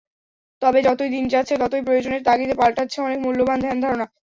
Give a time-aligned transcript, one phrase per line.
[0.61, 4.05] তবে যতই দিন যাচ্ছে, ততই প্রয়োজনের তাগিদে পাল্টাচ্ছে অনেক মূল্যবোধ, ধ্যান-ধারণা।